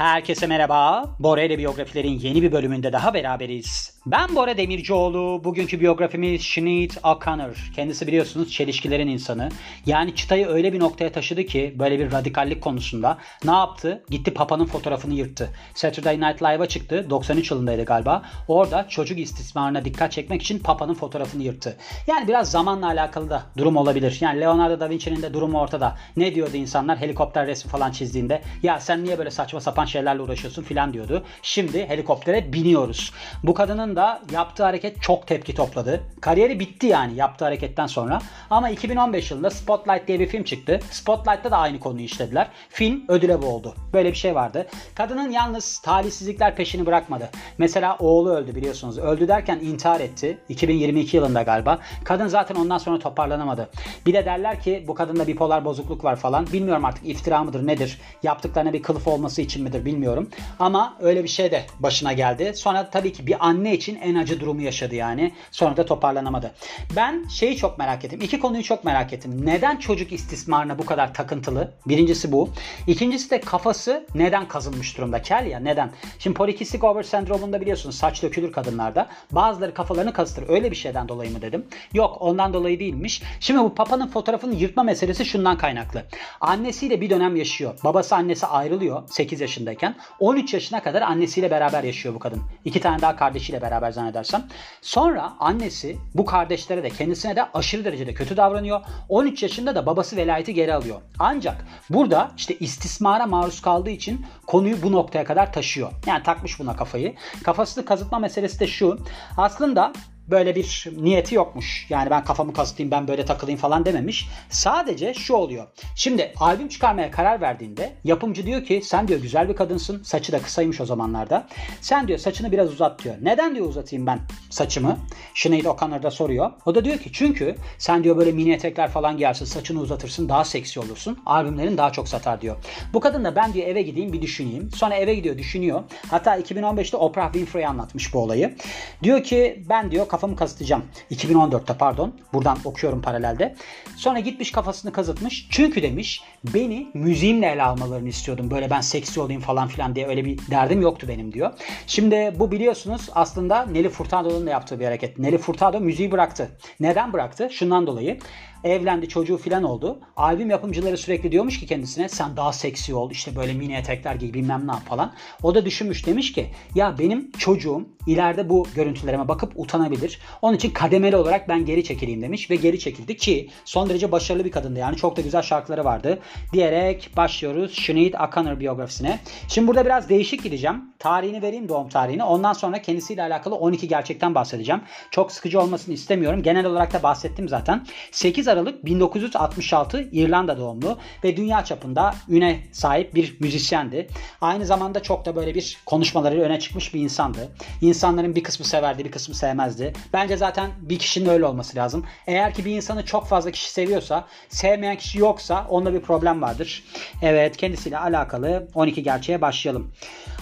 Herkese 0.00 0.46
merhaba. 0.46 1.04
Bora 1.18 1.42
ile 1.42 1.58
biyografilerin 1.58 2.18
yeni 2.18 2.42
bir 2.42 2.52
bölümünde 2.52 2.92
daha 2.92 3.14
beraberiz. 3.14 3.99
Ben 4.06 4.36
Bora 4.36 4.56
Demircioğlu. 4.56 5.44
Bugünkü 5.44 5.80
biyografimiz 5.80 6.42
Sinead 6.42 6.90
O'Connor. 7.04 7.70
Kendisi 7.76 8.06
biliyorsunuz 8.06 8.52
çelişkilerin 8.52 9.08
insanı. 9.08 9.48
Yani 9.86 10.14
çıtayı 10.14 10.46
öyle 10.46 10.72
bir 10.72 10.80
noktaya 10.80 11.12
taşıdı 11.12 11.44
ki 11.46 11.74
böyle 11.78 11.98
bir 11.98 12.12
radikallik 12.12 12.62
konusunda. 12.62 13.18
Ne 13.44 13.50
yaptı? 13.50 14.04
Gitti 14.10 14.34
Papa'nın 14.34 14.64
fotoğrafını 14.66 15.14
yırttı. 15.14 15.50
Saturday 15.74 16.20
Night 16.20 16.42
Live'a 16.42 16.66
çıktı. 16.66 17.06
93 17.10 17.50
yılındaydı 17.50 17.84
galiba. 17.84 18.22
Orada 18.48 18.88
çocuk 18.88 19.18
istismarına 19.18 19.84
dikkat 19.84 20.12
çekmek 20.12 20.42
için 20.42 20.58
Papa'nın 20.58 20.94
fotoğrafını 20.94 21.42
yırttı. 21.42 21.76
Yani 22.06 22.28
biraz 22.28 22.50
zamanla 22.50 22.86
alakalı 22.86 23.30
da 23.30 23.42
durum 23.56 23.76
olabilir. 23.76 24.18
Yani 24.20 24.40
Leonardo 24.40 24.80
da 24.80 24.90
Vinci'nin 24.90 25.22
de 25.22 25.34
durumu 25.34 25.60
ortada. 25.60 25.96
Ne 26.16 26.34
diyordu 26.34 26.56
insanlar 26.56 26.98
helikopter 26.98 27.46
resmi 27.46 27.70
falan 27.70 27.90
çizdiğinde? 27.90 28.42
Ya 28.62 28.80
sen 28.80 29.04
niye 29.04 29.18
böyle 29.18 29.30
saçma 29.30 29.60
sapan 29.60 29.84
şeylerle 29.84 30.22
uğraşıyorsun 30.22 30.62
filan 30.62 30.92
diyordu. 30.92 31.24
Şimdi 31.42 31.88
helikoptere 31.88 32.52
biniyoruz. 32.52 33.12
Bu 33.42 33.54
kadının 33.54 33.90
yaptığı 34.32 34.64
hareket 34.64 35.02
çok 35.02 35.26
tepki 35.26 35.54
topladı. 35.54 36.00
Kariyeri 36.20 36.60
bitti 36.60 36.86
yani 36.86 37.14
yaptığı 37.14 37.44
hareketten 37.44 37.86
sonra. 37.86 38.18
Ama 38.50 38.70
2015 38.70 39.30
yılında 39.30 39.50
Spotlight 39.50 40.08
diye 40.08 40.20
bir 40.20 40.26
film 40.26 40.42
çıktı. 40.42 40.80
Spotlight'ta 40.90 41.50
da 41.50 41.56
aynı 41.56 41.80
konuyu 41.80 42.04
işlediler. 42.04 42.48
Film 42.68 43.04
ödüle 43.08 43.42
boğuldu. 43.42 43.74
Böyle 43.92 44.10
bir 44.10 44.16
şey 44.16 44.34
vardı. 44.34 44.66
Kadının 44.94 45.30
yalnız 45.30 45.78
talihsizlikler 45.78 46.56
peşini 46.56 46.86
bırakmadı. 46.86 47.30
Mesela 47.58 47.96
oğlu 47.98 48.30
öldü 48.30 48.54
biliyorsunuz. 48.54 48.98
Öldü 48.98 49.28
derken 49.28 49.58
intihar 49.58 50.00
etti. 50.00 50.38
2022 50.48 51.16
yılında 51.16 51.42
galiba. 51.42 51.78
Kadın 52.04 52.26
zaten 52.26 52.54
ondan 52.54 52.78
sonra 52.78 52.98
toparlanamadı. 52.98 53.70
Bir 54.06 54.14
de 54.14 54.24
derler 54.24 54.60
ki 54.60 54.84
bu 54.88 54.94
kadında 54.94 55.26
bipolar 55.26 55.64
bozukluk 55.64 56.04
var 56.04 56.16
falan. 56.16 56.46
Bilmiyorum 56.52 56.84
artık 56.84 57.06
iftira 57.06 57.44
mıdır 57.44 57.66
nedir? 57.66 58.00
Yaptıklarına 58.22 58.72
bir 58.72 58.82
kılıf 58.82 59.08
olması 59.08 59.42
için 59.42 59.62
midir 59.62 59.84
bilmiyorum. 59.84 60.30
Ama 60.58 60.96
öyle 61.00 61.24
bir 61.24 61.28
şey 61.28 61.50
de 61.50 61.64
başına 61.78 62.12
geldi. 62.12 62.52
Sonra 62.54 62.90
tabii 62.90 63.12
ki 63.12 63.26
bir 63.26 63.46
anne 63.46 63.74
için 63.80 63.98
en 64.02 64.14
acı 64.14 64.40
durumu 64.40 64.62
yaşadı 64.62 64.94
yani. 64.94 65.32
Sonra 65.50 65.76
da 65.76 65.86
toparlanamadı. 65.86 66.54
Ben 66.96 67.28
şeyi 67.28 67.56
çok 67.56 67.78
merak 67.78 68.04
ettim. 68.04 68.20
İki 68.22 68.40
konuyu 68.40 68.62
çok 68.62 68.84
merak 68.84 69.12
ettim. 69.12 69.46
Neden 69.46 69.76
çocuk 69.76 70.12
istismarına 70.12 70.78
bu 70.78 70.86
kadar 70.86 71.14
takıntılı? 71.14 71.72
Birincisi 71.86 72.32
bu. 72.32 72.48
İkincisi 72.86 73.30
de 73.30 73.40
kafası 73.40 74.06
neden 74.14 74.48
kazınmış 74.48 74.98
durumda? 74.98 75.22
Kel 75.22 75.46
ya 75.46 75.58
neden? 75.60 75.90
Şimdi 76.18 76.34
polikistik 76.36 76.84
over 76.84 77.02
sendromunda 77.02 77.60
biliyorsunuz 77.60 77.96
saç 77.96 78.22
dökülür 78.22 78.52
kadınlarda. 78.52 79.08
Bazıları 79.30 79.74
kafalarını 79.74 80.12
kazıtır. 80.12 80.48
Öyle 80.48 80.70
bir 80.70 80.76
şeyden 80.76 81.08
dolayı 81.08 81.30
mı 81.32 81.42
dedim. 81.42 81.66
Yok 81.94 82.16
ondan 82.20 82.54
dolayı 82.54 82.80
değilmiş. 82.80 83.22
Şimdi 83.40 83.60
bu 83.60 83.74
papanın 83.74 84.08
fotoğrafını 84.08 84.54
yırtma 84.54 84.82
meselesi 84.82 85.24
şundan 85.24 85.58
kaynaklı. 85.58 86.02
Annesiyle 86.40 87.00
bir 87.00 87.10
dönem 87.10 87.36
yaşıyor. 87.36 87.78
Babası 87.84 88.16
annesi 88.16 88.46
ayrılıyor 88.46 89.02
8 89.08 89.40
yaşındayken. 89.40 89.94
13 90.18 90.54
yaşına 90.54 90.82
kadar 90.82 91.02
annesiyle 91.02 91.50
beraber 91.50 91.84
yaşıyor 91.84 92.14
bu 92.14 92.18
kadın. 92.18 92.42
İki 92.64 92.80
tane 92.80 93.02
daha 93.02 93.16
kardeşiyle 93.16 93.62
beraber 93.62 93.69
zannedersem. 93.92 94.44
Sonra 94.82 95.32
annesi 95.40 95.96
bu 96.14 96.24
kardeşlere 96.24 96.82
de 96.82 96.90
kendisine 96.90 97.36
de 97.36 97.44
aşırı 97.54 97.84
derecede 97.84 98.14
kötü 98.14 98.36
davranıyor. 98.36 98.80
13 99.08 99.42
yaşında 99.42 99.74
da 99.74 99.86
babası 99.86 100.16
velayeti 100.16 100.54
geri 100.54 100.74
alıyor. 100.74 101.00
Ancak 101.18 101.64
burada 101.90 102.30
işte 102.36 102.58
istismara 102.58 103.26
maruz 103.26 103.62
kaldığı 103.62 103.90
için 103.90 104.26
konuyu 104.46 104.82
bu 104.82 104.92
noktaya 104.92 105.24
kadar 105.24 105.52
taşıyor. 105.52 105.92
Yani 106.06 106.22
takmış 106.22 106.60
buna 106.60 106.76
kafayı. 106.76 107.14
Kafasını 107.44 107.84
kazıtma 107.84 108.18
meselesi 108.18 108.60
de 108.60 108.66
şu. 108.66 108.98
Aslında 109.36 109.92
böyle 110.30 110.54
bir 110.54 110.88
niyeti 110.96 111.34
yokmuş. 111.34 111.86
Yani 111.90 112.10
ben 112.10 112.24
kafamı 112.24 112.52
kazıtayım 112.52 112.90
ben 112.90 113.08
böyle 113.08 113.24
takılayım 113.24 113.60
falan 113.60 113.84
dememiş. 113.84 114.28
Sadece 114.50 115.14
şu 115.14 115.34
oluyor. 115.34 115.66
Şimdi 115.94 116.32
albüm 116.40 116.68
çıkarmaya 116.68 117.10
karar 117.10 117.40
verdiğinde 117.40 117.92
yapımcı 118.04 118.46
diyor 118.46 118.64
ki 118.64 118.80
sen 118.84 119.08
diyor 119.08 119.20
güzel 119.20 119.48
bir 119.48 119.56
kadınsın. 119.56 120.02
Saçı 120.02 120.32
da 120.32 120.42
kısaymış 120.42 120.80
o 120.80 120.86
zamanlarda. 120.86 121.46
Sen 121.80 122.08
diyor 122.08 122.18
saçını 122.18 122.52
biraz 122.52 122.72
uzat 122.72 123.04
diyor. 123.04 123.14
Neden 123.22 123.54
diyor 123.54 123.66
uzatayım 123.66 124.06
ben 124.06 124.20
saçımı? 124.50 124.98
Sinead 125.34 125.64
O'Connor 125.64 126.02
da 126.02 126.10
soruyor. 126.10 126.50
O 126.66 126.74
da 126.74 126.84
diyor 126.84 126.98
ki 126.98 127.10
çünkü 127.12 127.56
sen 127.78 128.04
diyor 128.04 128.16
böyle 128.16 128.32
mini 128.32 128.52
etekler 128.52 128.90
falan 128.90 129.16
giyersin 129.16 129.44
saçını 129.44 129.80
uzatırsın 129.80 130.28
daha 130.28 130.44
seksi 130.44 130.80
olursun. 130.80 131.18
Albümlerin 131.26 131.76
daha 131.76 131.92
çok 131.92 132.08
satar 132.08 132.40
diyor. 132.40 132.56
Bu 132.92 133.00
kadın 133.00 133.24
da 133.24 133.36
ben 133.36 133.52
diyor 133.52 133.66
eve 133.66 133.82
gideyim 133.82 134.12
bir 134.12 134.22
düşüneyim. 134.22 134.70
Sonra 134.70 134.94
eve 134.94 135.14
gidiyor 135.14 135.38
düşünüyor. 135.38 135.82
Hatta 136.10 136.38
2015'te 136.38 136.96
Oprah 136.96 137.32
Winfrey 137.32 137.66
anlatmış 137.66 138.14
bu 138.14 138.18
olayı. 138.18 138.56
Diyor 139.02 139.22
ki 139.22 139.64
ben 139.68 139.90
diyor 139.90 140.08
kafamı 140.20 140.36
kazıtacağım. 140.36 140.82
2014'te 141.10 141.74
pardon. 141.74 142.14
Buradan 142.32 142.58
okuyorum 142.64 143.02
paralelde. 143.02 143.54
Sonra 143.96 144.20
gitmiş 144.20 144.52
kafasını 144.52 144.92
kazıtmış. 144.92 145.48
Çünkü 145.50 145.82
demiş 145.82 146.22
beni 146.54 146.90
müziğimle 146.94 147.46
ele 147.46 147.62
almalarını 147.62 148.08
istiyordum. 148.08 148.50
Böyle 148.50 148.70
ben 148.70 148.80
seksi 148.80 149.20
olayım 149.20 149.40
falan 149.40 149.68
filan 149.68 149.94
diye 149.94 150.08
öyle 150.08 150.24
bir 150.24 150.38
derdim 150.50 150.82
yoktu 150.82 151.06
benim 151.08 151.32
diyor. 151.32 151.52
Şimdi 151.86 152.34
bu 152.38 152.52
biliyorsunuz 152.52 153.08
aslında 153.14 153.66
Nelly 153.66 153.88
Furtado'nun 153.88 154.46
da 154.46 154.50
yaptığı 154.50 154.80
bir 154.80 154.84
hareket. 154.84 155.18
Nelly 155.18 155.38
Furtado 155.38 155.80
müziği 155.80 156.12
bıraktı. 156.12 156.50
Neden 156.80 157.12
bıraktı? 157.12 157.48
Şundan 157.50 157.86
dolayı 157.86 158.18
evlendi 158.64 159.08
çocuğu 159.08 159.36
filan 159.36 159.62
oldu. 159.62 160.00
Albüm 160.16 160.50
yapımcıları 160.50 160.98
sürekli 160.98 161.32
diyormuş 161.32 161.60
ki 161.60 161.66
kendisine 161.66 162.08
sen 162.08 162.36
daha 162.36 162.52
seksi 162.52 162.94
ol 162.94 163.10
işte 163.10 163.36
böyle 163.36 163.52
mini 163.52 163.74
etekler 163.74 164.14
giy 164.14 164.34
bilmem 164.34 164.66
ne 164.66 164.72
yap 164.72 164.86
falan. 164.86 165.12
O 165.42 165.54
da 165.54 165.64
düşünmüş 165.64 166.06
demiş 166.06 166.32
ki 166.32 166.46
ya 166.74 166.98
benim 166.98 167.32
çocuğum 167.32 167.88
ileride 168.06 168.48
bu 168.48 168.66
görüntülerime 168.74 169.28
bakıp 169.28 169.52
utanabilir. 169.56 170.20
Onun 170.42 170.56
için 170.56 170.70
kademeli 170.70 171.16
olarak 171.16 171.48
ben 171.48 171.64
geri 171.64 171.84
çekileyim 171.84 172.22
demiş 172.22 172.50
ve 172.50 172.56
geri 172.56 172.78
çekildi 172.78 173.16
ki 173.16 173.50
son 173.64 173.88
derece 173.88 174.12
başarılı 174.12 174.44
bir 174.44 174.50
kadındı 174.50 174.78
yani 174.78 174.96
çok 174.96 175.16
da 175.16 175.20
güzel 175.20 175.42
şarkıları 175.42 175.84
vardı. 175.84 176.18
Diyerek 176.52 177.10
başlıyoruz 177.16 177.74
Sinead 177.74 178.28
O'Connor 178.28 178.60
biyografisine. 178.60 179.18
Şimdi 179.48 179.68
burada 179.68 179.84
biraz 179.84 180.08
değişik 180.08 180.42
gideceğim. 180.42 180.84
Tarihini 180.98 181.42
vereyim 181.42 181.68
doğum 181.68 181.88
tarihini. 181.88 182.24
Ondan 182.24 182.52
sonra 182.52 182.82
kendisiyle 182.82 183.22
alakalı 183.22 183.54
12 183.54 183.88
gerçekten 183.88 184.34
bahsedeceğim. 184.34 184.80
Çok 185.10 185.32
sıkıcı 185.32 185.60
olmasını 185.60 185.94
istemiyorum. 185.94 186.42
Genel 186.42 186.66
olarak 186.66 186.92
da 186.92 187.02
bahsettim 187.02 187.48
zaten. 187.48 187.86
8 188.10 188.48
Aralık 188.50 188.84
1966 188.84 190.08
İrlanda 190.12 190.58
doğumlu 190.58 190.98
ve 191.24 191.36
dünya 191.36 191.64
çapında 191.64 192.14
üne 192.28 192.60
sahip 192.72 193.14
bir 193.14 193.36
müzisyendi. 193.40 194.08
Aynı 194.40 194.66
zamanda 194.66 195.02
çok 195.02 195.24
da 195.24 195.36
böyle 195.36 195.54
bir 195.54 195.78
konuşmaları 195.86 196.40
öne 196.40 196.58
çıkmış 196.58 196.94
bir 196.94 197.00
insandı. 197.00 197.48
İnsanların 197.80 198.34
bir 198.34 198.42
kısmı 198.42 198.66
severdi, 198.66 199.04
bir 199.04 199.10
kısmı 199.10 199.34
sevmezdi. 199.34 199.92
Bence 200.12 200.36
zaten 200.36 200.70
bir 200.80 200.98
kişinin 200.98 201.28
öyle 201.28 201.46
olması 201.46 201.76
lazım. 201.76 202.04
Eğer 202.26 202.54
ki 202.54 202.64
bir 202.64 202.76
insanı 202.76 203.04
çok 203.04 203.26
fazla 203.26 203.50
kişi 203.50 203.70
seviyorsa, 203.70 204.26
sevmeyen 204.48 204.96
kişi 204.96 205.18
yoksa 205.18 205.66
onda 205.68 205.94
bir 205.94 206.00
problem 206.00 206.42
vardır. 206.42 206.84
Evet, 207.22 207.56
kendisiyle 207.56 207.98
alakalı 207.98 208.68
12 208.74 209.02
gerçeğe 209.02 209.40
başlayalım. 209.40 209.92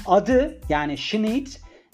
Adı 0.07 0.61
yani 0.69 0.97
Sinead 0.97 1.47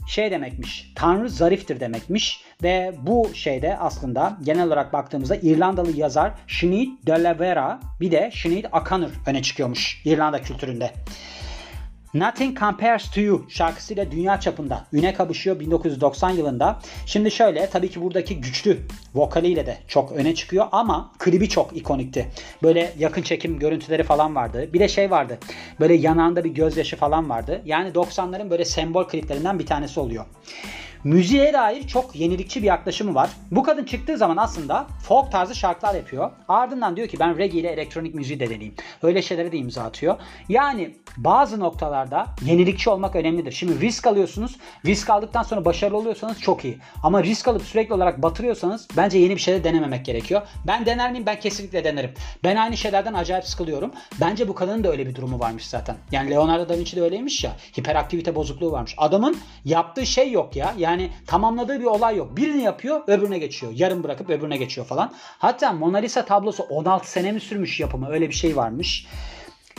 şey 0.07 0.31
demekmiş. 0.31 0.93
Tanrı 0.95 1.31
zariftir 1.31 1.81
demekmiş 1.81 2.41
ve 2.65 2.95
bu 3.03 3.35
şeyde 3.35 3.77
aslında 3.79 4.37
genel 4.43 4.67
olarak 4.67 4.93
baktığımızda 4.93 5.37
İrlandalı 5.37 5.97
yazar 5.97 6.33
Sinead 6.49 7.07
de 7.07 7.23
la 7.23 7.39
Vera 7.39 7.81
bir 8.01 8.11
de 8.11 8.31
Sinead 8.35 8.65
O'Connor 8.73 9.11
öne 9.27 9.43
çıkıyormuş 9.43 10.03
İrlanda 10.05 10.43
kültüründe. 10.43 10.91
Nothing 12.15 12.59
Compares 12.59 13.11
to 13.11 13.21
You 13.21 13.47
şarkısıyla 13.49 14.11
dünya 14.11 14.41
çapında 14.41 14.85
üne 14.93 15.15
kabışıyor 15.15 15.61
1990 15.61 16.31
yılında. 16.31 16.79
Şimdi 17.07 17.31
şöyle 17.31 17.71
tabii 17.71 17.91
ki 17.91 18.03
buradaki 18.03 18.41
güçlü 18.41 18.79
vokaliyle 19.15 19.67
de 19.67 19.79
çok 19.89 20.13
öne 20.13 20.35
çıkıyor 20.35 20.67
ama 20.73 21.13
klibi 21.19 21.49
çok 21.49 21.77
ikonikti. 21.77 22.29
Böyle 22.63 22.93
yakın 22.99 23.23
çekim 23.23 23.59
görüntüleri 23.59 24.03
falan 24.03 24.35
vardı. 24.35 24.71
Bir 24.73 24.81
de 24.81 24.89
şey 24.89 25.11
vardı. 25.11 25.39
Böyle 25.81 25.95
yanağında 25.95 26.45
bir 26.45 26.51
gözyaşı 26.51 26.97
falan 26.97 27.31
vardı. 27.31 27.63
Yani 27.65 27.91
90'ların 27.91 28.51
böyle 28.51 28.65
sembol 28.65 29.05
kliplerinden 29.05 29.59
bir 29.59 29.67
tanesi 29.67 30.01
oluyor. 30.01 30.25
Müziğe 31.05 31.53
dair 31.53 31.87
çok 31.87 32.17
yenilikçi 32.17 32.63
bir 32.63 32.67
yaklaşımı 32.67 33.15
var. 33.15 33.31
Bu 33.51 33.63
kadın 33.63 33.85
çıktığı 33.85 34.17
zaman 34.17 34.37
aslında 34.37 34.87
folk 35.03 35.33
tarzı 35.33 35.55
şarkılar 35.55 35.95
yapıyor. 35.95 36.31
Ardından 36.49 36.97
diyor 36.97 37.09
ki 37.09 37.17
ben 37.21 37.39
reggae 37.39 37.61
ile 37.61 37.69
elektronik 37.69 38.15
müziği 38.15 38.41
de 38.41 38.51
deneyeyim. 38.51 38.75
Öyle 39.03 39.23
şeylere 39.23 39.53
de 39.53 39.57
imza 39.57 39.83
atıyor. 39.83 40.17
Yani 40.49 40.95
bazı 41.17 41.61
noktalarda 41.61 42.27
yenilikçi 42.45 42.91
olmak 42.91 43.17
önemlidir. 43.17 43.53
Şimdi 43.53 43.81
risk 43.81 44.07
alıyorsunuz. 44.07 44.57
Risk 44.87 45.11
aldıktan 45.11 45.43
sonra 45.43 45.65
başarılı 45.65 45.97
oluyorsanız 45.97 46.41
çok 46.41 46.65
iyi. 46.65 46.79
Ama 47.03 47.23
risk 47.23 47.49
alıp 47.49 47.63
sürekli 47.63 47.95
olarak 47.95 48.23
batırıyorsanız 48.23 48.89
bence 48.97 49.19
yeni 49.19 49.37
bir 49.37 49.41
şeyler 49.41 49.65
denememek 49.65 50.05
gerekiyor. 50.05 50.43
Ben 50.67 50.87
dener 50.87 51.13
miyim? 51.13 51.27
Ben 51.27 51.41
kesinlikle 51.41 51.85
denerim. 51.85 52.15
Ben 52.45 52.57
aynı 52.57 52.77
şeylerden 52.77 53.15
acayip 53.15 53.45
sıkılıyorum. 53.45 53.93
Bence 54.21 54.49
bu 54.49 54.55
kadının 54.55 54.85
da 54.85 54.91
öyle 54.91 55.07
bir 55.07 55.15
durumu 55.15 55.41
varmış 55.41 55.67
zaten. 55.67 55.97
Yani 56.13 56.31
Leonardo 56.31 56.69
da 56.69 56.79
Vinci 56.79 56.97
de 56.97 57.03
öyleymiş 57.03 57.45
ya. 57.45 57.53
Hiperaktivite 57.79 58.35
bozukluğu 58.35 58.73
varmış. 58.73 58.95
Adamın 58.99 59.37
yaptığı 59.65 60.07
şey 60.07 60.33
yok 60.33 60.57
ya. 60.57 60.75
Yani 60.79 60.94
yani 60.95 61.11
tamamladığı 61.27 61.81
bir 61.81 61.85
olay 61.85 62.17
yok. 62.17 62.37
Birini 62.37 62.63
yapıyor 62.63 63.01
öbürüne 63.07 63.39
geçiyor. 63.39 63.73
Yarım 63.77 64.03
bırakıp 64.03 64.31
öbürüne 64.31 64.57
geçiyor 64.57 64.87
falan. 64.87 65.13
Hatta 65.39 65.73
Mona 65.73 65.99
Lisa 65.99 66.25
tablosu 66.25 66.63
16 66.63 67.11
sene 67.11 67.33
mi 67.33 67.41
sürmüş 67.41 67.81
yapımı 67.81 68.11
öyle 68.11 68.29
bir 68.29 68.35
şey 68.35 68.57
varmış. 68.57 69.07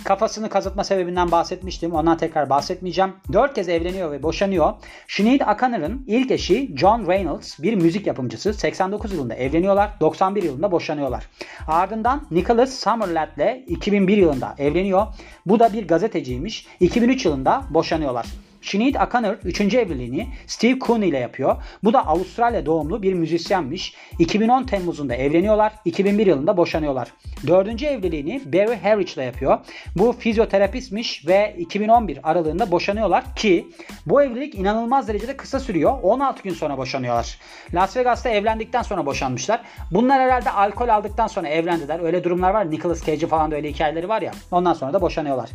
Kafasını 0.03 0.49
kazıtma 0.49 0.83
sebebinden 0.83 1.31
bahsetmiştim. 1.31 1.93
Ondan 1.93 2.17
tekrar 2.17 2.49
bahsetmeyeceğim. 2.49 3.13
Dört 3.33 3.53
kez 3.53 3.69
evleniyor 3.69 4.11
ve 4.11 4.23
boşanıyor. 4.23 4.73
Sinead 5.07 5.55
O'Connor'ın 5.55 6.03
ilk 6.07 6.31
eşi 6.31 6.77
John 6.77 7.07
Reynolds 7.07 7.59
bir 7.59 7.73
müzik 7.73 8.07
yapımcısı. 8.07 8.53
89 8.53 9.13
yılında 9.13 9.33
evleniyorlar. 9.33 9.91
91 9.99 10.43
yılında 10.43 10.71
boşanıyorlar. 10.71 11.29
Ardından 11.67 12.27
Nicholas 12.31 12.73
Summerland'le 12.73 13.63
2001 13.67 14.17
yılında 14.17 14.55
evleniyor. 14.57 15.07
Bu 15.45 15.59
da 15.59 15.73
bir 15.73 15.87
gazeteciymiş. 15.87 16.67
2003 16.79 17.25
yılında 17.25 17.61
boşanıyorlar. 17.69 18.25
Sinead 18.65 19.07
O'Connor 19.07 19.35
3. 19.43 19.61
evliliğini 19.61 20.27
Steve 20.47 20.79
Cooney 20.79 21.09
ile 21.09 21.17
yapıyor. 21.17 21.55
Bu 21.83 21.93
da 21.93 22.07
Avustralya 22.07 22.65
doğumlu 22.65 23.01
bir 23.01 23.13
müzisyenmiş. 23.13 23.93
2010 24.19 24.63
Temmuz'unda 24.63 25.15
evleniyorlar. 25.15 25.73
2001 25.85 26.27
yılında 26.27 26.57
boşanıyorlar. 26.57 27.13
4. 27.47 27.83
evliliğini 27.83 28.41
Barry 28.45 28.75
Harridge 28.75 29.13
ile 29.13 29.23
yapıyor. 29.23 29.59
Bu 29.95 30.11
fizyoterapistmiş 30.11 31.27
ve 31.27 31.55
2011 31.57 32.19
aralığında 32.23 32.71
boşanıyorlar 32.71 33.35
ki 33.35 33.67
bu 34.05 34.21
evlilik 34.21 34.55
inanılmaz 34.55 35.07
derecede 35.07 35.37
kısa 35.37 35.59
sürüyor. 35.59 35.99
16 36.03 36.43
gün 36.43 36.53
sonra 36.53 36.77
boşanıyorlar. 36.77 37.39
Las 37.73 37.97
Vegas'ta 37.97 38.29
evlendikten 38.29 38.81
sonra 38.81 39.05
boşanmışlar. 39.05 39.61
Bunlar 39.91 40.21
herhalde 40.21 40.51
alkol 40.51 40.87
aldıktan 40.87 41.27
sonra 41.27 41.47
evlendiler. 41.47 41.99
Öyle 41.99 42.23
durumlar 42.23 42.53
var. 42.53 42.71
Nicolas 42.71 43.05
Cage'in 43.05 43.29
falan 43.29 43.51
da 43.51 43.55
öyle 43.55 43.69
hikayeleri 43.69 44.09
var 44.09 44.21
ya. 44.21 44.31
Ondan 44.51 44.73
sonra 44.73 44.93
da 44.93 45.01
boşanıyorlar. 45.01 45.49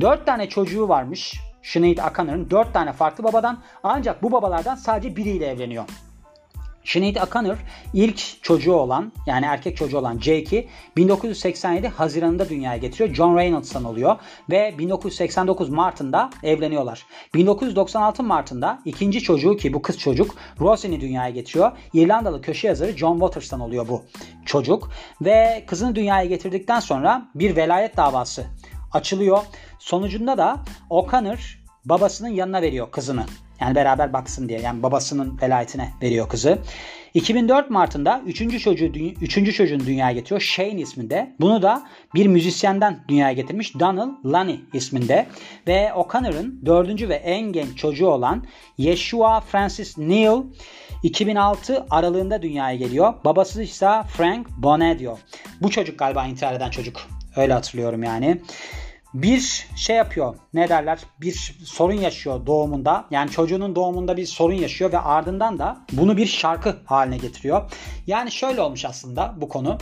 4 0.00 0.26
tane 0.26 0.48
çocuğu 0.48 0.88
varmış. 0.88 1.47
Sinead 1.62 2.10
O'Connor'ın 2.10 2.50
4 2.50 2.72
tane 2.72 2.92
farklı 2.92 3.24
babadan 3.24 3.58
ancak 3.82 4.22
bu 4.22 4.32
babalardan 4.32 4.74
sadece 4.74 5.16
biriyle 5.16 5.46
evleniyor. 5.46 5.84
Sinead 6.88 7.16
O'Connor 7.16 7.56
ilk 7.94 8.42
çocuğu 8.42 8.72
olan 8.72 9.12
yani 9.26 9.46
erkek 9.46 9.76
çocuğu 9.76 9.98
olan 9.98 10.18
Jake'i 10.18 10.68
1987 10.96 11.88
Haziran'ında 11.88 12.48
dünyaya 12.48 12.78
getiriyor. 12.78 13.14
John 13.14 13.36
Reynolds'tan 13.36 13.84
oluyor 13.84 14.16
ve 14.50 14.74
1989 14.78 15.68
Mart'ında 15.68 16.30
evleniyorlar. 16.42 17.06
1996 17.34 18.22
Mart'ında 18.22 18.78
ikinci 18.84 19.20
çocuğu 19.20 19.56
ki 19.56 19.72
bu 19.72 19.82
kız 19.82 19.98
çocuk 19.98 20.34
Rosie'ni 20.60 21.00
dünyaya 21.00 21.30
getiriyor. 21.30 21.72
İrlandalı 21.92 22.42
köşe 22.42 22.68
yazarı 22.68 22.96
John 22.96 23.12
Waters'tan 23.12 23.60
oluyor 23.60 23.88
bu 23.88 24.04
çocuk 24.46 24.90
ve 25.20 25.64
kızını 25.66 25.94
dünyaya 25.94 26.24
getirdikten 26.24 26.80
sonra 26.80 27.28
bir 27.34 27.56
velayet 27.56 27.96
davası 27.96 28.46
açılıyor. 28.92 29.38
Sonucunda 29.78 30.38
da 30.38 30.60
O'Connor 30.90 31.58
babasının 31.84 32.28
yanına 32.28 32.62
veriyor 32.62 32.90
kızını. 32.90 33.24
Yani 33.60 33.74
beraber 33.74 34.12
baksın 34.12 34.48
diye. 34.48 34.60
Yani 34.60 34.82
babasının 34.82 35.38
velayetine 35.42 35.92
veriyor 36.02 36.28
kızı. 36.28 36.58
2004 37.14 37.70
Mart'ında 37.70 38.22
3. 38.26 38.62
çocuğu 38.62 38.84
3. 39.20 39.56
çocuğun 39.56 39.80
dünyaya 39.80 40.12
getiriyor. 40.12 40.40
Shane 40.40 40.80
isminde. 40.80 41.34
Bunu 41.40 41.62
da 41.62 41.86
bir 42.14 42.26
müzisyenden 42.26 43.04
dünyaya 43.08 43.32
getirmiş. 43.32 43.74
Donald 43.80 44.24
Lunny 44.24 44.60
isminde. 44.72 45.26
Ve 45.66 45.92
O'Connor'ın 45.94 46.60
4. 46.66 47.08
ve 47.08 47.14
en 47.14 47.40
genç 47.40 47.76
çocuğu 47.76 48.06
olan 48.06 48.44
Yeshua 48.78 49.40
Francis 49.40 49.98
Neal 49.98 50.42
2006 51.02 51.86
aralığında 51.90 52.42
dünyaya 52.42 52.76
geliyor. 52.76 53.14
Babası 53.24 53.62
ise 53.62 54.02
Frank 54.16 54.48
Bonadio. 54.50 55.18
Bu 55.62 55.70
çocuk 55.70 55.98
galiba 55.98 56.26
intihar 56.26 56.54
eden 56.54 56.70
çocuk. 56.70 57.17
Öyle 57.36 57.52
hatırlıyorum 57.52 58.02
yani 58.02 58.40
bir 59.14 59.68
şey 59.76 59.96
yapıyor. 59.96 60.34
Ne 60.54 60.68
derler? 60.68 60.98
Bir 61.20 61.56
sorun 61.64 61.94
yaşıyor 61.94 62.46
doğumunda. 62.46 63.04
Yani 63.10 63.30
çocuğunun 63.30 63.74
doğumunda 63.74 64.16
bir 64.16 64.26
sorun 64.26 64.54
yaşıyor 64.54 64.92
ve 64.92 64.98
ardından 64.98 65.58
da 65.58 65.80
bunu 65.92 66.16
bir 66.16 66.26
şarkı 66.26 66.76
haline 66.84 67.18
getiriyor. 67.18 67.70
Yani 68.06 68.32
şöyle 68.32 68.60
olmuş 68.60 68.84
aslında 68.84 69.34
bu 69.36 69.48
konu. 69.48 69.78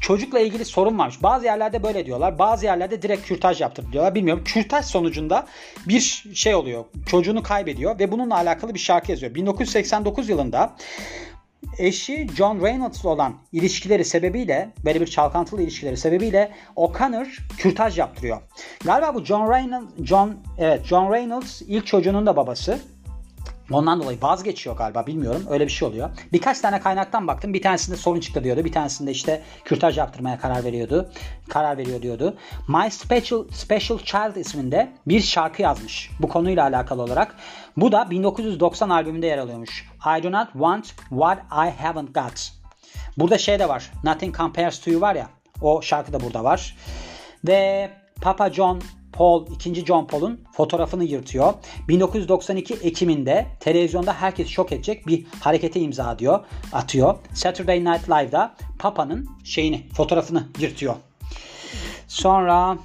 Çocukla 0.00 0.40
ilgili 0.40 0.64
sorun 0.64 0.98
varmış. 0.98 1.22
Bazı 1.22 1.44
yerlerde 1.44 1.82
böyle 1.82 2.06
diyorlar. 2.06 2.38
Bazı 2.38 2.66
yerlerde 2.66 3.02
direkt 3.02 3.26
kürtaj 3.26 3.60
yaptır 3.60 3.92
diyorlar. 3.92 4.14
Bilmiyorum. 4.14 4.44
Kürtaj 4.44 4.84
sonucunda 4.84 5.46
bir 5.88 6.24
şey 6.34 6.54
oluyor. 6.54 6.84
Çocuğunu 7.06 7.42
kaybediyor 7.42 7.98
ve 7.98 8.12
bununla 8.12 8.34
alakalı 8.34 8.74
bir 8.74 8.78
şarkı 8.78 9.10
yazıyor. 9.10 9.34
1989 9.34 10.28
yılında 10.28 10.76
eşi 11.78 12.26
John 12.36 12.64
Reynolds'la 12.64 13.10
olan 13.10 13.34
ilişkileri 13.52 14.04
sebebiyle 14.04 14.70
böyle 14.84 15.00
bir 15.00 15.06
çalkantılı 15.06 15.62
ilişkileri 15.62 15.96
sebebiyle 15.96 16.50
O'Connor 16.76 17.46
kürtaj 17.58 17.98
yaptırıyor. 17.98 18.42
Galiba 18.84 19.14
bu 19.14 19.24
John 19.24 19.52
Reynolds 19.52 19.92
John 20.04 20.36
evet 20.58 20.84
John 20.84 21.12
Reynolds 21.12 21.62
ilk 21.62 21.86
çocuğunun 21.86 22.26
da 22.26 22.36
babası. 22.36 22.78
Ondan 23.70 24.02
dolayı 24.02 24.22
vazgeçiyor 24.22 24.76
galiba 24.76 25.06
bilmiyorum. 25.06 25.46
Öyle 25.50 25.66
bir 25.66 25.72
şey 25.72 25.88
oluyor. 25.88 26.10
Birkaç 26.32 26.60
tane 26.60 26.80
kaynaktan 26.80 27.26
baktım. 27.28 27.54
Bir 27.54 27.62
tanesinde 27.62 27.96
sorun 27.96 28.20
çıktı 28.20 28.44
diyordu. 28.44 28.64
Bir 28.64 28.72
tanesinde 28.72 29.10
işte 29.10 29.42
kürtaj 29.64 29.98
yaptırmaya 29.98 30.38
karar 30.38 30.64
veriyordu. 30.64 31.10
Karar 31.48 31.78
veriyor 31.78 32.02
diyordu. 32.02 32.36
My 32.68 32.90
Special 32.90 33.44
Special 33.50 33.98
Child 33.98 34.36
isminde 34.36 34.92
bir 35.06 35.20
şarkı 35.20 35.62
yazmış. 35.62 36.10
Bu 36.20 36.28
konuyla 36.28 36.64
alakalı 36.64 37.02
olarak. 37.02 37.36
Bu 37.76 37.92
da 37.92 38.10
1990 38.10 38.88
albümünde 38.88 39.26
yer 39.26 39.38
alıyormuş. 39.38 39.88
I 40.18 40.22
do 40.22 40.32
not 40.32 40.52
want 40.52 40.86
what 41.08 41.38
I 41.38 41.82
haven't 41.82 42.14
got. 42.14 42.52
Burada 43.16 43.38
şey 43.38 43.58
de 43.58 43.68
var. 43.68 43.92
Nothing 44.04 44.36
compares 44.36 44.80
to 44.80 44.90
you 44.90 45.00
var 45.00 45.14
ya. 45.14 45.28
O 45.60 45.82
şarkı 45.82 46.12
da 46.12 46.20
burada 46.20 46.44
var. 46.44 46.76
Ve 47.46 47.90
Papa 48.20 48.50
John 48.50 48.82
Paul, 49.12 49.46
2. 49.46 49.86
John 49.86 50.04
Paul'un 50.06 50.40
fotoğrafını 50.52 51.04
yırtıyor. 51.04 51.54
1992 51.88 52.74
Ekim'inde 52.74 53.46
televizyonda 53.60 54.12
herkes 54.12 54.48
şok 54.48 54.72
edecek 54.72 55.06
bir 55.06 55.26
harekete 55.40 55.80
imza 55.80 56.18
diyor, 56.18 56.40
atıyor. 56.72 57.18
Saturday 57.34 57.84
Night 57.84 58.10
Live'da 58.10 58.54
Papa'nın 58.78 59.28
şeyini, 59.44 59.86
fotoğrafını 59.96 60.48
yırtıyor. 60.58 60.94
Sonra 62.08 62.78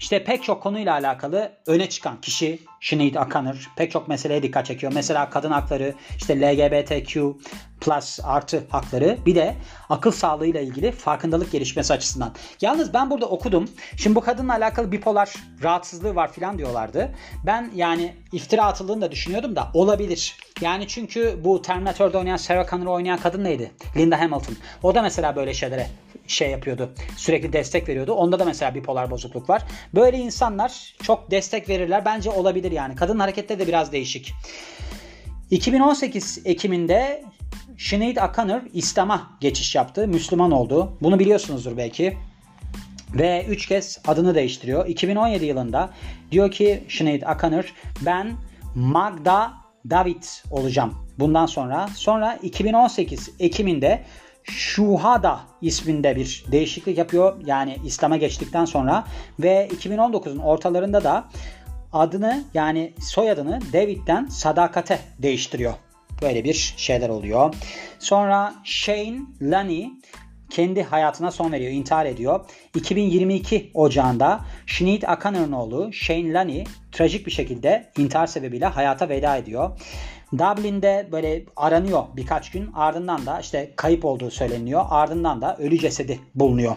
işte 0.00 0.24
pek 0.24 0.42
çok 0.42 0.62
konuyla 0.62 0.92
alakalı 0.92 1.52
öne 1.66 1.88
çıkan 1.88 2.20
kişi 2.20 2.58
Sinead 2.80 3.14
O'Connor 3.14 3.70
pek 3.76 3.90
çok 3.90 4.08
meseleye 4.08 4.42
dikkat 4.42 4.66
çekiyor. 4.66 4.92
Mesela 4.94 5.30
kadın 5.30 5.50
hakları, 5.50 5.94
işte 6.18 6.40
LGBTQ 6.40 7.36
plus 7.80 8.20
artı 8.24 8.64
hakları 8.70 9.18
bir 9.26 9.34
de 9.34 9.54
akıl 9.90 10.10
sağlığıyla 10.10 10.60
ilgili 10.60 10.92
farkındalık 10.92 11.52
gelişmesi 11.52 11.92
açısından. 11.92 12.32
Yalnız 12.60 12.94
ben 12.94 13.10
burada 13.10 13.26
okudum. 13.26 13.68
Şimdi 13.96 14.16
bu 14.16 14.20
kadınla 14.20 14.52
alakalı 14.52 14.92
bipolar 14.92 15.34
rahatsızlığı 15.62 16.14
var 16.14 16.32
filan 16.32 16.58
diyorlardı. 16.58 17.14
Ben 17.46 17.70
yani 17.74 18.14
iftira 18.32 18.64
atıldığını 18.64 19.00
da 19.00 19.10
düşünüyordum 19.10 19.56
da 19.56 19.68
olabilir. 19.74 20.36
Yani 20.60 20.88
çünkü 20.88 21.40
bu 21.44 21.62
Terminator'da 21.62 22.18
oynayan 22.18 22.36
Sarah 22.36 22.70
Connor'ı 22.70 22.90
oynayan 22.90 23.18
kadın 23.18 23.44
neydi? 23.44 23.72
Linda 23.96 24.20
Hamilton. 24.20 24.56
O 24.82 24.94
da 24.94 25.02
mesela 25.02 25.36
böyle 25.36 25.54
şeylere 25.54 25.86
şey 26.26 26.50
yapıyordu. 26.50 26.90
Sürekli 27.16 27.52
destek 27.52 27.88
veriyordu. 27.88 28.12
Onda 28.12 28.38
da 28.38 28.44
mesela 28.44 28.74
bipolar 28.74 29.10
bozukluk 29.10 29.50
var. 29.50 29.62
Böyle 29.94 30.18
insanlar 30.18 30.94
çok 31.02 31.30
destek 31.30 31.68
verirler. 31.68 32.04
Bence 32.04 32.30
olabilir 32.30 32.72
yani. 32.72 32.96
Kadın 32.96 33.18
harekette 33.18 33.58
de 33.58 33.66
biraz 33.66 33.92
değişik. 33.92 34.34
2018 35.50 36.40
Ekim'inde 36.44 37.22
Sinead 37.78 38.16
O'Connor 38.16 38.60
İslam'a 38.72 39.30
geçiş 39.40 39.74
yaptı. 39.74 40.08
Müslüman 40.08 40.50
oldu. 40.50 40.92
Bunu 41.00 41.18
biliyorsunuzdur 41.18 41.76
belki. 41.76 42.16
Ve 43.14 43.46
3 43.48 43.66
kez 43.66 43.98
adını 44.06 44.34
değiştiriyor. 44.34 44.86
2017 44.86 45.44
yılında 45.44 45.90
diyor 46.32 46.50
ki 46.50 46.84
Sinead 46.88 47.22
O'Connor 47.22 47.74
ben 48.00 48.32
Magda 48.74 49.52
David 49.90 50.22
olacağım 50.50 50.94
bundan 51.18 51.46
sonra. 51.46 51.88
Sonra 51.94 52.38
2018 52.42 53.30
Ekim'inde 53.40 54.02
Şuhada 54.50 55.40
isminde 55.62 56.16
bir 56.16 56.44
değişiklik 56.52 56.98
yapıyor. 56.98 57.36
Yani 57.46 57.76
İslam'a 57.84 58.16
geçtikten 58.16 58.64
sonra 58.64 59.04
ve 59.38 59.68
2019'un 59.80 60.38
ortalarında 60.38 61.04
da 61.04 61.24
adını 61.92 62.44
yani 62.54 62.92
soyadını 63.00 63.60
David'den 63.72 64.26
Sadakate 64.26 64.98
değiştiriyor. 65.18 65.74
Böyle 66.22 66.44
bir 66.44 66.74
şeyler 66.76 67.08
oluyor. 67.08 67.54
Sonra 67.98 68.54
Shane 68.64 69.18
Lani 69.42 69.90
kendi 70.50 70.82
hayatına 70.82 71.30
son 71.30 71.52
veriyor, 71.52 71.72
intihar 71.72 72.06
ediyor. 72.06 72.40
2022 72.74 73.70
Ocağında 73.74 74.40
Sinead 74.66 75.02
O'Connor'ın 75.02 75.52
oğlu 75.52 75.92
Shane 75.92 76.32
Lani 76.32 76.64
trajik 76.92 77.26
bir 77.26 77.30
şekilde 77.30 77.90
intihar 77.98 78.26
sebebiyle 78.26 78.66
hayata 78.66 79.08
veda 79.08 79.36
ediyor. 79.36 79.70
Dublin'de 80.32 81.08
böyle 81.12 81.44
aranıyor 81.56 82.02
birkaç 82.16 82.50
gün. 82.50 82.70
Ardından 82.74 83.26
da 83.26 83.40
işte 83.40 83.72
kayıp 83.76 84.04
olduğu 84.04 84.30
söyleniyor. 84.30 84.84
Ardından 84.90 85.40
da 85.40 85.56
ölü 85.56 85.78
cesedi 85.78 86.20
bulunuyor. 86.34 86.76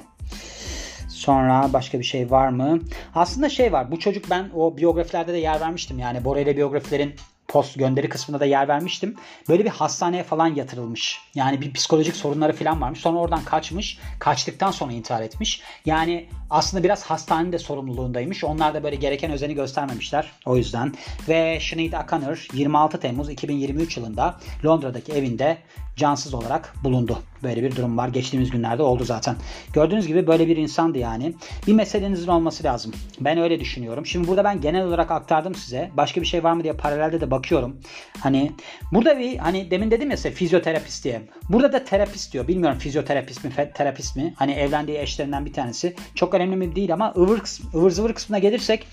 Sonra 1.09 1.69
başka 1.73 1.99
bir 1.99 2.03
şey 2.03 2.31
var 2.31 2.49
mı? 2.49 2.79
Aslında 3.15 3.49
şey 3.49 3.73
var. 3.73 3.91
Bu 3.91 3.99
çocuk 3.99 4.29
ben 4.29 4.49
o 4.55 4.77
biyografilerde 4.77 5.33
de 5.33 5.37
yer 5.37 5.61
vermiştim. 5.61 5.99
Yani 5.99 6.25
Borel'e 6.25 6.57
biyografilerin 6.57 7.15
post 7.49 7.79
gönderi 7.79 8.09
kısmında 8.09 8.39
da 8.39 8.45
yer 8.45 8.67
vermiştim. 8.67 9.15
Böyle 9.49 9.65
bir 9.65 9.69
hastaneye 9.69 10.23
falan 10.23 10.47
yatırılmış. 10.47 11.21
Yani 11.35 11.61
bir 11.61 11.73
psikolojik 11.73 12.15
sorunları 12.15 12.53
falan 12.53 12.81
varmış. 12.81 12.99
Sonra 12.99 13.19
oradan 13.19 13.43
kaçmış. 13.43 13.99
Kaçtıktan 14.19 14.71
sonra 14.71 14.93
intihar 14.93 15.21
etmiş. 15.21 15.61
Yani 15.85 16.29
aslında 16.49 16.83
biraz 16.83 17.03
hastanenin 17.03 17.51
de 17.51 17.59
sorumluluğundaymış. 17.59 18.43
Onlar 18.43 18.73
da 18.73 18.83
böyle 18.83 18.95
gereken 18.95 19.31
özeni 19.31 19.53
göstermemişler. 19.53 20.31
O 20.45 20.57
yüzden. 20.57 20.93
Ve 21.27 21.59
Sinead 21.61 22.03
O'Connor 22.03 22.47
26 22.53 22.99
Temmuz 22.99 23.29
2023 23.29 23.97
yılında 23.97 24.39
Londra'daki 24.65 25.11
evinde 25.11 25.57
cansız 25.99 26.33
olarak 26.33 26.73
bulundu. 26.83 27.19
Böyle 27.43 27.63
bir 27.63 27.75
durum 27.75 27.97
var. 27.97 28.07
Geçtiğimiz 28.07 28.49
günlerde 28.49 28.83
oldu 28.83 29.03
zaten. 29.03 29.35
Gördüğünüz 29.73 30.07
gibi 30.07 30.27
böyle 30.27 30.47
bir 30.47 30.57
insandı 30.57 30.97
yani. 30.97 31.33
Bir 31.67 31.73
meselenizin 31.73 32.27
olması 32.27 32.63
lazım. 32.63 32.93
Ben 33.19 33.37
öyle 33.37 33.59
düşünüyorum. 33.59 34.05
Şimdi 34.05 34.27
burada 34.27 34.43
ben 34.43 34.61
genel 34.61 34.85
olarak 34.85 35.11
aktardım 35.11 35.55
size. 35.55 35.91
Başka 35.97 36.21
bir 36.21 36.25
şey 36.25 36.43
var 36.43 36.53
mı 36.53 36.63
diye 36.63 36.73
paralelde 36.73 37.21
de 37.21 37.31
bakıyorum. 37.39 37.81
Hani 38.19 38.51
burada 38.91 39.19
bir 39.19 39.37
hani 39.37 39.71
demin 39.71 39.91
dedim 39.91 40.11
ya 40.11 40.17
size 40.17 40.31
fizyoterapist 40.31 41.03
diye. 41.03 41.21
Burada 41.49 41.73
da 41.73 41.83
terapist 41.83 42.33
diyor. 42.33 42.47
Bilmiyorum 42.47 42.79
fizyoterapist 42.79 43.43
mi, 43.43 43.51
terapist 43.73 44.15
mi? 44.15 44.33
Hani 44.37 44.51
evlendiği 44.51 44.97
eşlerinden 44.97 45.45
bir 45.45 45.53
tanesi. 45.53 45.95
Çok 46.15 46.33
önemli 46.33 46.55
mi 46.55 46.75
değil 46.75 46.93
ama 46.93 47.13
ıvır, 47.17 47.41
ıvır 47.75 47.91
zıvır 47.91 48.13
kısmına 48.13 48.39
gelirsek 48.39 48.87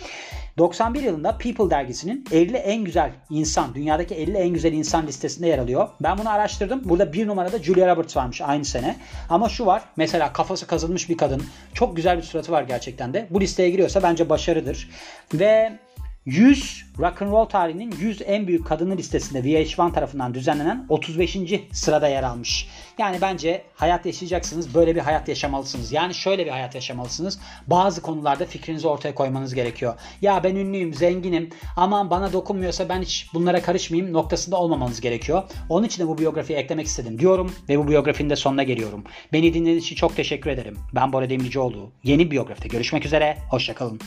91 0.59 1.03
yılında 1.03 1.39
People 1.39 1.71
dergisinin 1.71 2.25
50 2.33 2.57
en 2.57 2.85
güzel 2.85 3.11
insan, 3.31 3.75
dünyadaki 3.75 4.15
50 4.15 4.37
en 4.37 4.49
güzel 4.49 4.73
insan 4.73 5.07
listesinde 5.07 5.49
yer 5.49 5.59
alıyor. 5.59 5.89
Ben 6.01 6.19
bunu 6.19 6.31
araştırdım. 6.31 6.81
Burada 6.85 7.13
bir 7.13 7.27
numarada 7.27 7.59
Julia 7.59 7.95
Roberts 7.95 8.17
varmış 8.17 8.41
aynı 8.41 8.65
sene. 8.65 8.97
Ama 9.29 9.49
şu 9.49 9.67
var. 9.67 9.83
Mesela 9.97 10.33
kafası 10.33 10.67
kazılmış 10.67 11.09
bir 11.09 11.17
kadın. 11.17 11.43
Çok 11.75 11.97
güzel 11.97 12.17
bir 12.17 12.23
suratı 12.23 12.53
var 12.53 12.63
gerçekten 12.63 13.15
de. 13.15 13.27
Bu 13.31 13.41
listeye 13.41 13.71
giriyorsa 13.71 14.03
bence 14.03 14.29
başarıdır. 14.29 14.91
Ve 15.35 15.79
100 16.27 16.85
rock 16.99 17.23
and 17.23 17.33
roll 17.33 17.45
tarihinin 17.45 17.95
100 18.01 18.23
en 18.27 18.47
büyük 18.47 18.67
kadını 18.67 18.97
listesinde 18.97 19.39
VH1 19.39 19.93
tarafından 19.93 20.35
düzenlenen 20.35 20.87
35. 20.89 21.37
sırada 21.73 22.09
yer 22.09 22.23
almış. 22.23 22.69
Yani 22.99 23.19
bence 23.21 23.63
hayat 23.75 24.07
yaşayacaksınız. 24.07 24.75
Böyle 24.75 24.95
bir 24.95 25.01
hayat 25.01 25.29
yaşamalısınız. 25.29 25.93
Yani 25.93 26.15
şöyle 26.15 26.47
bir 26.47 26.51
hayat 26.51 26.75
yaşamalısınız. 26.75 27.39
Bazı 27.67 28.03
konularda 28.03 28.47
fikrinizi 28.47 28.89
ortaya 28.89 29.15
koymanız 29.15 29.55
gerekiyor. 29.55 29.95
Ya 30.23 30.45
ben 30.45 30.55
ünlüyüm, 30.55 30.95
zenginim. 30.95 31.51
Aman 31.77 32.11
bana 32.11 32.33
dokunmuyorsa 32.33 32.89
ben 32.89 33.03
hiç 33.03 33.27
bunlara 33.35 33.63
karışmayayım 33.63 34.13
noktasında 34.13 34.57
olmamanız 34.57 35.01
gerekiyor. 35.01 35.43
Onun 35.69 35.87
için 35.87 36.03
de 36.03 36.09
bu 36.09 36.19
biyografiyi 36.19 36.59
eklemek 36.59 36.87
istedim 36.87 37.19
diyorum 37.19 37.53
ve 37.69 37.79
bu 37.79 37.89
biyografinin 37.89 38.31
de 38.31 38.37
sonuna 38.37 38.63
geliyorum. 38.63 39.05
Beni 39.33 39.55
dinlediğiniz 39.55 39.85
için 39.85 39.97
çok 39.97 40.17
teşekkür 40.17 40.51
ederim. 40.51 40.79
Ben 40.95 41.13
Bora 41.13 41.31
Demircioğlu. 41.31 41.91
Yeni 42.05 42.31
biyografide 42.31 42.69
görüşmek 42.69 43.07
üzere. 43.07 43.39
Hoşçakalın. 43.51 44.01